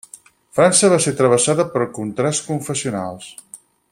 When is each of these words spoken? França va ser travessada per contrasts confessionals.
França 0.59 0.89
va 0.93 0.97
ser 1.05 1.13
travessada 1.19 1.67
per 1.75 1.85
contrasts 1.99 2.49
confessionals. 2.49 3.31